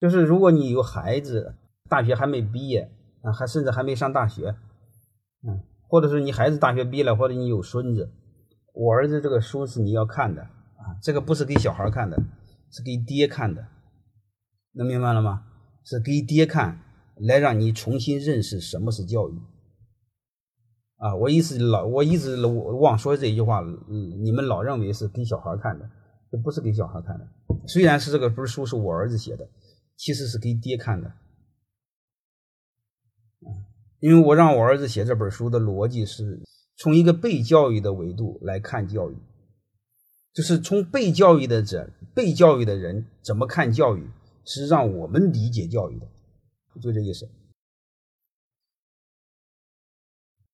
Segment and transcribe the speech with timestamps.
[0.00, 1.54] 就是如果你有孩子，
[1.88, 2.90] 大学还没毕业
[3.22, 4.54] 啊，还甚至还没上大学，
[5.46, 8.10] 嗯，或者是你孩子大学毕业了，或者你有孙子，
[8.74, 12.16] 我儿子这个书是你要看的啊，这个不是给小孩看的，
[12.70, 13.66] 是给爹看的，
[14.72, 15.44] 能明白了吗？
[15.84, 16.80] 是给爹看，
[17.16, 19.40] 来让你重新认识什么是教育。
[20.98, 25.88] 啊，我意思老，我一直忘说这句话，嗯，你们老认为是给小孩看的，
[26.30, 27.28] 这不是给小孩看的。
[27.68, 29.46] 虽然是这个本书是我儿子写的，
[29.96, 31.12] 其实是给爹看的。
[33.98, 36.40] 因为我让我儿子写这本书的逻辑是
[36.76, 39.16] 从一个被教育的维度来看教育，
[40.34, 44.08] 就是从被教育的者、被教育的人怎么看教育，
[44.44, 46.06] 是让我们理解教育的，
[46.80, 47.26] 就这意思。